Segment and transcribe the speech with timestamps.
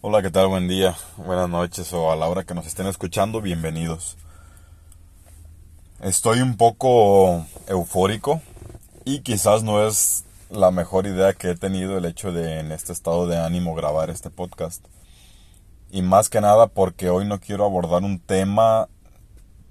[0.00, 0.46] Hola, ¿qué tal?
[0.46, 4.16] Buen día, buenas noches o a la hora que nos estén escuchando, bienvenidos.
[6.00, 8.40] Estoy un poco eufórico
[9.04, 12.92] y quizás no es la mejor idea que he tenido el hecho de en este
[12.92, 14.86] estado de ánimo grabar este podcast.
[15.90, 18.88] Y más que nada porque hoy no quiero abordar un tema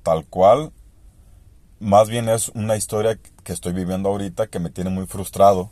[0.03, 0.73] tal cual,
[1.79, 5.71] más bien es una historia que estoy viviendo ahorita que me tiene muy frustrado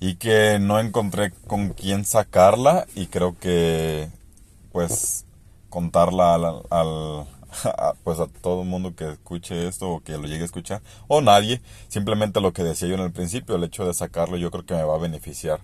[0.00, 4.08] y que no encontré con quién sacarla y creo que
[4.72, 5.24] pues
[5.70, 6.44] contarla al,
[7.64, 10.82] a, pues a todo el mundo que escuche esto o que lo llegue a escuchar
[11.08, 14.50] o nadie simplemente lo que decía yo en el principio el hecho de sacarlo yo
[14.50, 15.60] creo que me va a beneficiar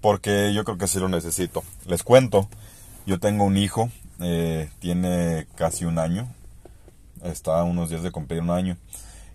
[0.00, 1.64] porque yo creo que sí lo necesito.
[1.86, 2.48] Les cuento
[3.06, 6.28] yo tengo un hijo eh, tiene casi un año
[7.22, 8.76] está a unos días de cumplir un año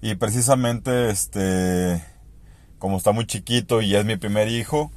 [0.02, 2.04] y precisamente este
[2.84, 4.92] como está muy chiquito y es mi primer hijo,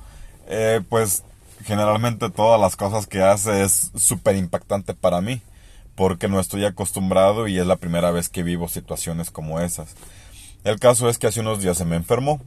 [0.49, 1.23] eh, pues
[1.65, 5.41] generalmente todas las cosas que hace es súper impactante para mí,
[5.95, 9.95] porque no estoy acostumbrado y es la primera vez que vivo situaciones como esas.
[10.65, 12.41] El caso es que hace unos días se me enfermó,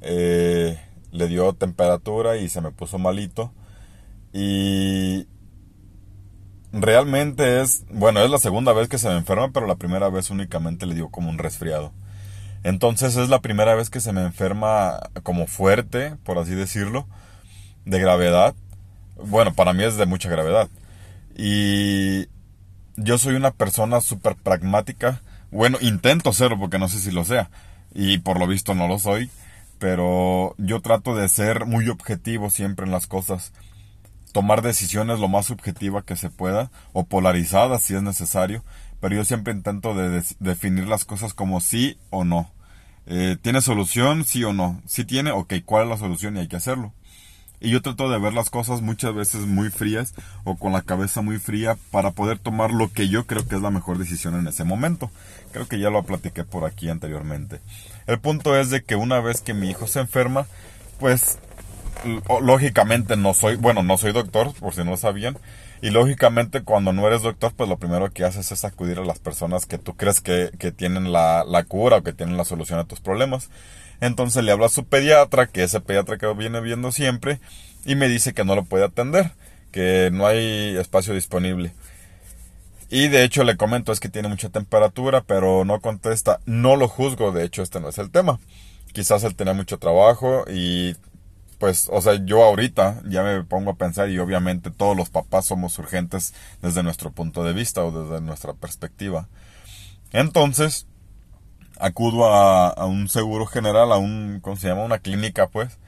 [0.00, 3.52] eh, le dio temperatura y se me puso malito
[4.32, 5.26] y
[6.72, 10.30] realmente es, bueno, es la segunda vez que se me enferma, pero la primera vez
[10.30, 11.92] únicamente le dio como un resfriado.
[12.64, 17.06] Entonces es la primera vez que se me enferma como fuerte, por así decirlo,
[17.84, 18.54] de gravedad.
[19.16, 20.68] Bueno, para mí es de mucha gravedad.
[21.36, 22.28] Y
[22.96, 25.20] yo soy una persona súper pragmática.
[25.50, 27.50] Bueno, intento serlo porque no sé si lo sea.
[27.94, 29.30] Y por lo visto no lo soy.
[29.78, 33.52] Pero yo trato de ser muy objetivo siempre en las cosas.
[34.32, 36.70] Tomar decisiones lo más subjetiva que se pueda.
[36.92, 38.62] O polarizadas si es necesario
[39.02, 42.48] pero yo siempre intento de, definir las cosas como sí o no.
[43.06, 44.24] Eh, ¿Tiene solución?
[44.24, 44.80] Sí o no.
[44.86, 46.36] Si tiene, ok, ¿cuál es la solución?
[46.36, 46.92] Y hay que hacerlo.
[47.60, 51.20] Y yo trato de ver las cosas muchas veces muy frías o con la cabeza
[51.20, 54.46] muy fría para poder tomar lo que yo creo que es la mejor decisión en
[54.46, 55.10] ese momento.
[55.50, 57.58] Creo que ya lo platiqué por aquí anteriormente.
[58.06, 60.46] El punto es de que una vez que mi hijo se enferma,
[61.00, 61.40] pues
[62.40, 65.36] lógicamente no soy, bueno, no soy doctor, por si no lo sabían,
[65.82, 69.18] y lógicamente cuando no eres doctor, pues lo primero que haces es acudir a las
[69.18, 73.00] personas que tú crees que, tienen la, cura o que tienen la solución a tus
[73.00, 73.50] problemas.
[74.00, 77.40] Entonces le habla a su pediatra, que ese pediatra que viene viendo siempre,
[77.84, 79.32] y me dice que no lo puede atender,
[79.72, 81.72] que no hay espacio disponible.
[82.88, 86.38] Y de hecho le comento es que tiene mucha temperatura, pero no contesta.
[86.46, 88.38] No lo juzgo, de hecho este no es el tema.
[88.92, 90.94] Quizás él tenía mucho trabajo y
[91.62, 95.46] pues, o sea, yo ahorita ya me pongo a pensar y obviamente todos los papás
[95.46, 99.28] somos urgentes desde nuestro punto de vista o desde nuestra perspectiva.
[100.10, 100.88] Entonces,
[101.78, 104.82] acudo a, un seguro general, a un, ¿cómo se llama?
[104.82, 105.78] Una clínica, pues,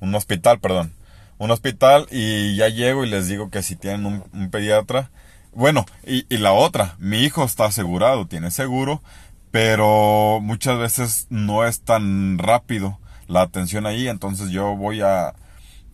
[0.00, 0.92] un hospital, perdón.
[1.38, 5.12] Un hospital y ya llego y les digo que si tienen un, pediatra.
[5.52, 9.04] Bueno, y, y la otra, mi hijo está asegurado, tiene seguro,
[9.52, 15.34] pero muchas veces no es tan rápido la atención ahí, entonces yo voy a,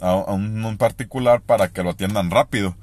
[0.00, 2.76] a, un, particular para que lo atiendan rápido.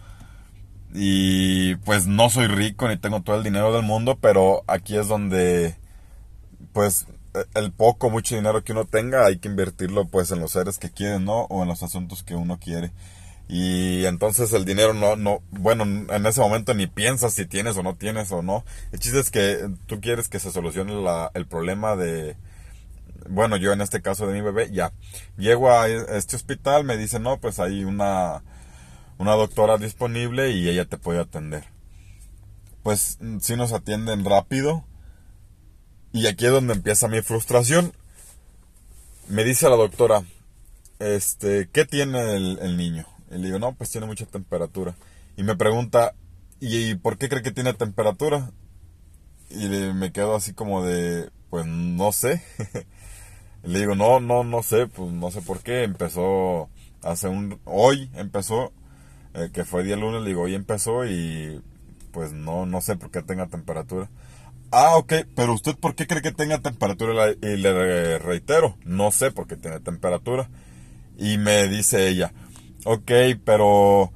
[0.93, 5.07] Y pues no soy rico ni tengo todo el dinero del mundo, pero aquí es
[5.07, 5.75] donde
[6.71, 7.05] pues
[7.53, 10.91] el poco, mucho dinero que uno tenga hay que invertirlo pues en los seres que
[10.91, 11.43] quieren, ¿no?
[11.45, 12.91] O en los asuntos que uno quiere.
[13.47, 17.83] Y entonces el dinero no, no, bueno, en ese momento ni piensas si tienes o
[17.83, 18.63] no tienes o no.
[18.91, 22.37] El chiste es que tú quieres que se solucione la, el problema de,
[23.29, 24.93] bueno, yo en este caso de mi bebé, ya.
[25.37, 28.43] Llego a este hospital, me dicen, no, pues hay una,
[29.17, 31.65] una doctora disponible y ella te puede atender.
[32.83, 34.85] Pues si nos atienden rápido.
[36.11, 37.91] Y aquí es donde empieza mi frustración.
[39.27, 40.23] Me dice la doctora,
[40.99, 43.05] este, ¿qué tiene el, niño?
[43.31, 44.95] Y le digo, no, pues tiene mucha temperatura.
[45.35, 46.13] Y me pregunta,
[46.61, 48.51] ¿y por qué cree que tiene temperatura?
[49.49, 52.41] Y me quedo así como de, pues no sé.
[53.63, 55.83] Le digo, no, no, no sé, pues no sé por qué.
[55.83, 56.69] Empezó
[57.01, 57.59] hace un...
[57.65, 58.71] Hoy empezó,
[59.33, 61.61] eh, que fue día lunes, le digo, hoy empezó y
[62.11, 64.09] pues no, no sé por qué tenga temperatura.
[64.71, 67.31] Ah, ok, pero usted por qué cree que tenga temperatura?
[67.31, 70.49] Y le reitero, no sé por qué tiene temperatura.
[71.17, 72.33] Y me dice ella,
[72.85, 73.11] ok,
[73.43, 74.11] pero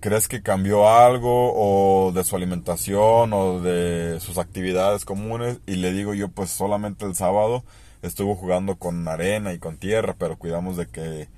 [0.00, 5.60] ¿crees que cambió algo o de su alimentación o de sus actividades comunes?
[5.66, 7.64] Y le digo yo, pues solamente el sábado
[8.02, 11.28] estuvo jugando con arena y con tierra, pero cuidamos de que,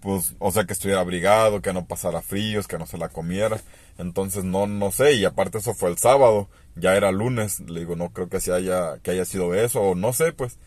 [0.00, 3.60] pues, o sea, que estuviera abrigado, que no pasara fríos, que no se la comiera.
[3.98, 7.96] Entonces, no, no sé, y aparte eso fue el sábado, ya era lunes, le digo,
[7.96, 10.58] no creo que, se haya, que haya sido eso, o no sé, pues.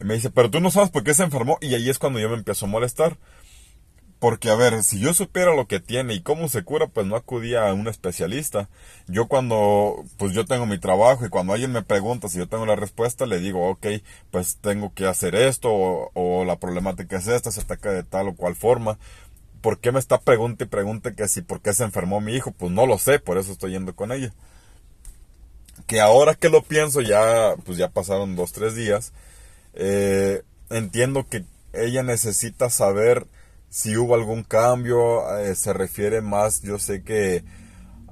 [0.00, 2.18] Y me dice, pero tú no sabes por qué se enfermó, y ahí es cuando
[2.18, 3.18] yo me empiezo a molestar.
[4.20, 7.16] Porque, a ver, si yo supiera lo que tiene y cómo se cura, pues no
[7.16, 8.68] acudía a un especialista.
[9.08, 12.66] Yo cuando, pues yo tengo mi trabajo y cuando alguien me pregunta si yo tengo
[12.66, 13.86] la respuesta, le digo, ok,
[14.30, 18.36] pues tengo que hacer esto o, la problemática es esta, se ataca de tal o
[18.36, 18.98] cual forma.
[19.62, 22.50] ¿Por qué me está pregunta y pregunta que si por qué se enfermó mi hijo?
[22.52, 24.34] Pues no lo sé, por eso estoy yendo con ella.
[25.86, 29.14] Que ahora que lo pienso, ya, pues ya pasaron dos, tres días,
[29.72, 33.26] eh, entiendo que ella necesita saber
[33.70, 37.44] si hubo algún cambio, eh, se refiere más, yo sé que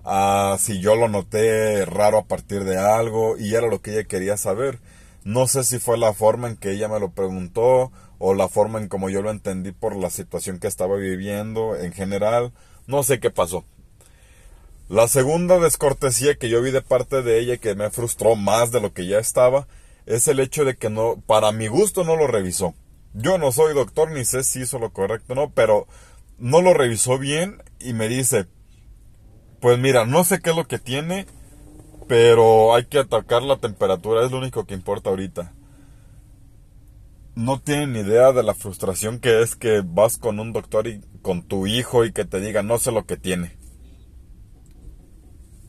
[0.04, 4.04] a si yo lo noté raro a partir de algo y era lo que ella
[4.04, 4.78] quería saber.
[5.24, 8.78] No sé si fue la forma en que ella me lo preguntó o la forma
[8.78, 12.52] en como yo lo entendí por la situación que estaba viviendo en general.
[12.86, 13.64] No sé qué pasó.
[14.88, 18.80] La segunda descortesía que yo vi de parte de ella que me frustró más de
[18.80, 19.66] lo que ya estaba
[20.06, 22.74] es el hecho de que no, para mi gusto no lo revisó.
[23.14, 25.86] Yo no soy doctor ni sé si hizo lo correcto o no, pero
[26.38, 28.46] no lo revisó bien y me dice,
[29.60, 31.26] pues mira, no sé qué es lo que tiene,
[32.06, 35.52] pero hay que atacar la temperatura, es lo único que importa ahorita.
[37.34, 41.42] No tienen idea de la frustración que es que vas con un doctor y con
[41.42, 43.56] tu hijo y que te diga no sé lo que tiene.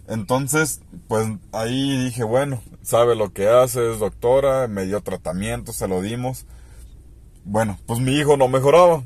[0.08, 5.88] Entonces, pues ahí dije, bueno, sabe lo que hace, es doctora, me dio tratamiento, se
[5.88, 6.48] lo dimos.
[7.52, 9.02] Bueno, pues mi hijo no mejoraba.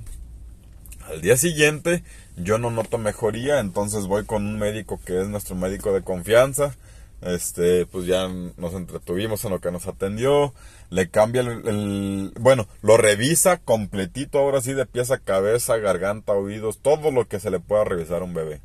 [1.07, 2.03] Al día siguiente
[2.35, 6.75] yo no noto mejoría, entonces voy con un médico que es nuestro médico de confianza.
[7.21, 10.53] Este, pues ya nos entretuvimos en lo que nos atendió.
[10.89, 16.79] Le cambia el, bueno, lo revisa completito ahora sí de pieza a cabeza, garganta, oídos,
[16.79, 18.59] todo lo que se le pueda revisar a un bebé.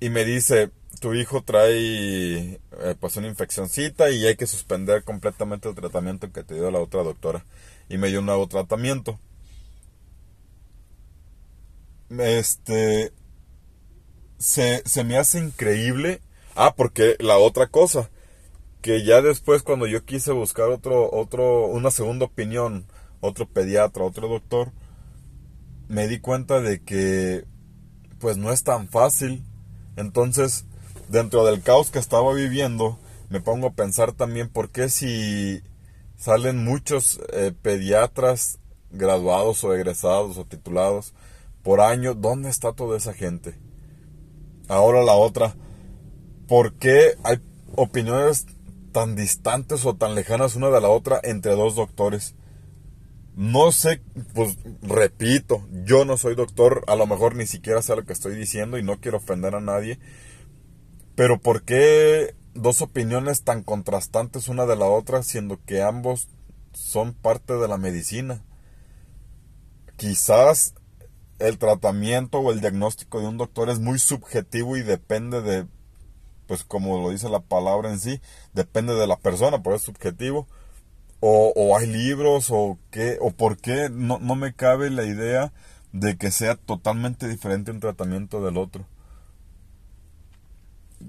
[0.00, 0.70] Y me dice,
[1.02, 6.44] tu hijo trae eh, pues una infeccióncita y hay que suspender completamente el tratamiento que
[6.44, 7.44] te dio la otra doctora
[7.88, 9.18] y me dio un nuevo tratamiento.
[12.08, 13.12] Este
[14.38, 16.20] se, se me hace increíble.
[16.54, 18.08] Ah, porque la otra cosa,
[18.80, 22.86] que ya después cuando yo quise buscar otro, otro, una segunda opinión,
[23.20, 24.70] otro pediatra, otro doctor,
[25.88, 27.44] me di cuenta de que
[28.20, 29.42] pues no es tan fácil.
[29.96, 30.66] Entonces,
[31.12, 32.98] dentro del caos que estaba viviendo,
[33.28, 35.62] me pongo a pensar también por qué si
[36.16, 38.58] salen muchos eh, pediatras
[38.90, 41.12] graduados o egresados o titulados
[41.62, 43.58] por año, ¿dónde está toda esa gente?
[44.68, 45.54] Ahora la otra,
[46.48, 47.42] ¿por qué hay
[47.76, 48.46] opiniones
[48.92, 52.34] tan distantes o tan lejanas una de la otra entre dos doctores?
[53.36, 54.00] No sé,
[54.34, 58.34] pues repito, yo no soy doctor, a lo mejor ni siquiera sé lo que estoy
[58.34, 59.98] diciendo y no quiero ofender a nadie,
[61.22, 66.26] pero ¿por qué dos opiniones tan contrastantes una de la otra, siendo que ambos
[66.72, 68.42] son parte de la medicina.
[69.96, 70.74] Quizás
[71.38, 75.68] el tratamiento o el diagnóstico de un doctor es muy subjetivo y depende de,
[76.48, 78.20] pues como lo dice la palabra en sí,
[78.52, 80.48] depende de la persona, pero es subjetivo.
[81.20, 85.52] O, o hay libros o qué, o por qué no, no me cabe la idea
[85.92, 88.86] de que sea totalmente diferente un tratamiento del otro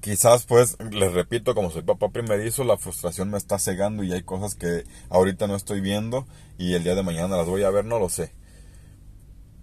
[0.01, 4.24] quizás pues, les repito, como soy papá primerizo, la frustración me está cegando y hay
[4.24, 7.86] cosas que ahorita no estoy viendo y el día de mañana las voy a ver,
[7.86, 8.34] no lo sé.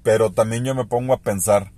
[0.02, 1.72] Pero también yo me pongo a pensar,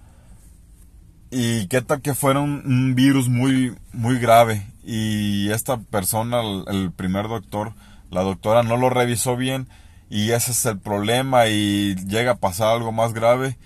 [1.31, 4.67] ¿y qué tal que fuera un, virus muy, muy grave?
[4.85, 7.75] Y esta persona, el primer doctor,
[8.11, 9.69] la doctora no lo revisó bien
[10.11, 13.59] y ese es el problema y llega a pasar algo más grave.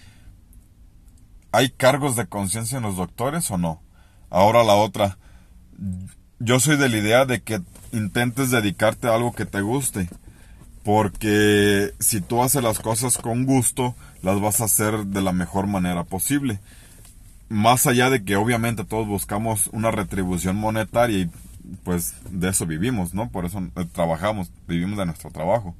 [1.53, 3.83] ¿Hay cargos de conciencia en los doctores o no?
[4.31, 5.19] Ahora la otra.
[6.39, 7.61] Yo soy de la idea de que
[7.93, 10.09] intentes dedicarte a algo que te guste.
[10.85, 15.67] Porque si tú haces las cosas con gusto, las vas a hacer de la mejor
[15.67, 16.61] manera posible.
[17.49, 21.31] Más allá de que obviamente todos buscamos una retribución monetaria y
[21.83, 23.31] pues de eso vivimos, ¿no?
[23.31, 25.75] Por eso eh, trabajamos, vivimos de nuestro trabajo.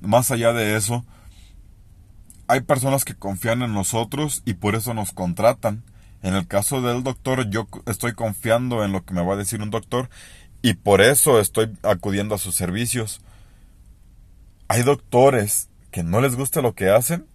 [0.00, 1.04] Más allá de eso,
[2.46, 5.82] hay personas que confían en nosotros y por eso nos contratan
[6.22, 9.62] en el caso del doctor, yo estoy confiando en lo que me va a decir
[9.62, 10.10] un doctor
[10.62, 13.20] y por eso estoy acudiendo a sus servicios.
[14.66, 17.26] Hay doctores que no les gusta lo que hacen.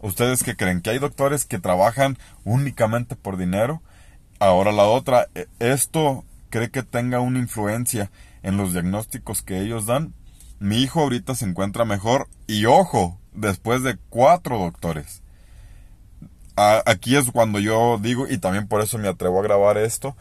[0.00, 0.82] ¿Ustedes que creen?
[0.82, 3.82] ¿Que hay doctores que trabajan únicamente por dinero?
[4.38, 8.10] Ahora la otra, ¿e-, ¿esto cree que tenga una influencia
[8.42, 10.14] en los diagnósticos que ellos dan?
[10.58, 15.22] Mi hijo ahorita se encuentra mejor y ojo, después de cuatro doctores
[16.84, 20.16] aquí es cuando yo digo, y también por eso me atrevo a grabar esto,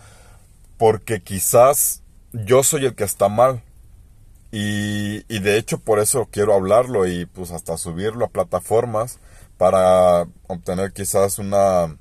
[0.77, 2.03] porque quizás
[2.33, 3.63] yo soy el que está mal.
[4.51, 9.19] Y, y de hecho por eso quiero hablarlo y pues hasta subirlo a plataformas
[9.59, 11.97] para obtener quizás una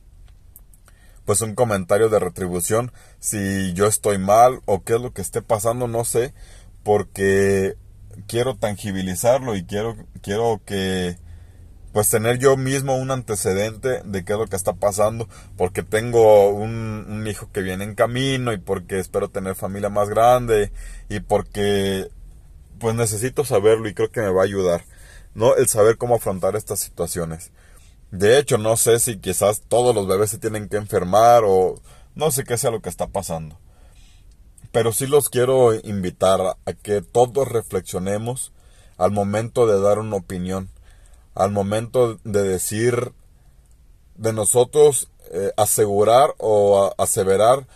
[1.26, 5.42] pues un comentario de retribución si yo estoy mal o qué es lo que esté
[5.42, 6.32] pasando, no sé,
[6.84, 7.76] porque
[8.26, 11.18] quiero tangibilizarlo y quiero quiero que
[11.92, 16.50] pues tener yo mismo un antecedente de qué es lo que está pasando, porque tengo
[16.50, 20.72] un, hijo que viene en camino y porque espero tener familia más grande
[21.08, 22.08] y porque
[22.78, 24.84] pues necesito saberlo y creo que me va a ayudar,
[25.34, 25.56] ¿no?
[25.56, 27.50] El saber cómo afrontar estas situaciones.
[28.10, 31.80] De hecho, no sé si quizás todos los bebés se tienen que enfermar o
[32.14, 33.58] no sé qué sea lo que está pasando.
[34.72, 38.52] Pero sí los quiero invitar a que todos reflexionemos
[38.96, 40.70] al momento de dar una opinión
[41.38, 43.12] al momento de decir,
[44.16, 47.68] de nosotros eh, asegurar o aseverar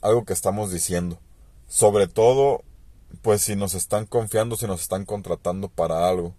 [0.00, 1.18] algo que estamos diciendo.
[1.68, 2.62] Sobre todo,
[3.20, 6.34] pues si nos están confiando, si nos están contratando para algo.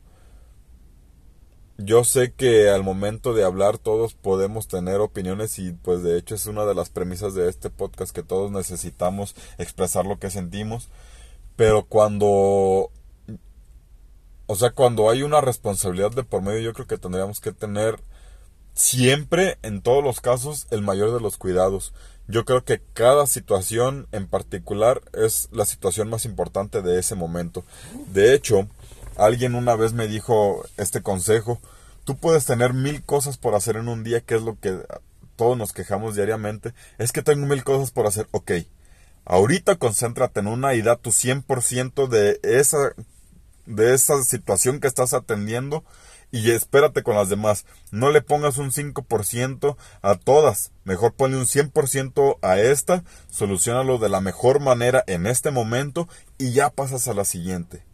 [1.77, 6.33] Yo sé que al momento de hablar todos podemos tener opiniones y pues de hecho
[6.33, 10.89] es una de las premisas de este podcast que todos necesitamos expresar lo que sentimos.
[11.55, 12.89] Pero cuando
[14.53, 17.99] o sea, cuando hay una responsabilidad de por medio, yo creo que tendríamos que tener
[18.75, 21.91] siempre, en todos los casos, el mayor de los cuidados.
[22.27, 27.63] Yo creo que cada situación en particular es la situación más importante de ese momento.
[28.09, 28.67] De hecho,
[29.17, 31.59] alguien una vez me dijo este consejo,
[32.03, 34.77] tú puedes tener mil cosas por hacer en un día, que es lo que
[35.35, 38.51] todos nos quejamos diariamente, es que tengo mil cosas por hacer, ok.
[39.25, 42.93] Ahorita concéntrate en una y da tu 100% de esa
[43.65, 45.83] de esa situación que estás atendiendo
[46.33, 47.65] y espérate con las demás.
[47.91, 50.71] No le pongas un 5% a todas.
[50.83, 53.03] Mejor ponle un 100% a esta.
[53.29, 57.85] Solucionalo de la mejor manera en este momento y ya pasas a la siguiente.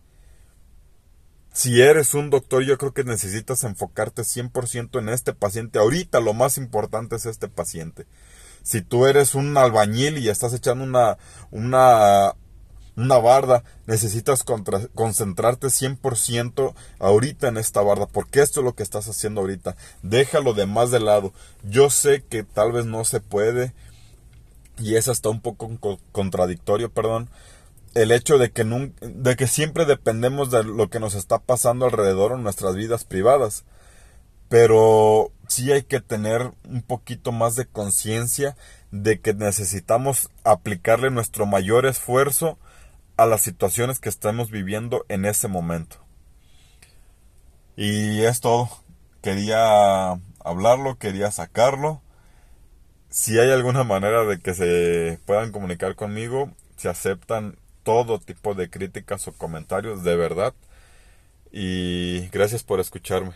[1.52, 5.80] Si eres un doctor, yo creo que necesitas enfocarte 100% en este paciente.
[5.80, 8.06] Ahorita lo más importante es este paciente.
[8.64, 11.18] Si tú eres un albañil y estás echando una,
[11.52, 12.36] una
[13.00, 19.08] una barda, necesitas concentrarte 100% ahorita en esta barda, porque esto es lo que estás
[19.08, 19.76] haciendo ahorita.
[20.04, 21.34] Déjalo de más de lado.
[21.64, 23.74] Yo sé que tal vez no se puede,
[24.78, 25.70] y es hasta un poco
[26.12, 27.30] contradictorio, perdón,
[27.96, 28.64] el hecho de que,
[29.02, 33.64] de que siempre dependemos de lo que nos está pasando alrededor en nuestras vidas privadas.
[34.48, 38.56] Pero sí hay que tener un poquito más de conciencia
[38.92, 42.58] de que necesitamos aplicarle nuestro mayor esfuerzo
[43.20, 45.98] a las situaciones que estamos viviendo en ese momento.
[47.76, 48.70] Y es todo.
[49.22, 52.02] Quería hablarlo, quería sacarlo.
[53.10, 58.70] Si hay alguna manera de que se puedan comunicar conmigo, se aceptan todo tipo de
[58.70, 60.54] críticas o comentarios, de verdad.
[61.52, 63.34] Y gracias por escucharme.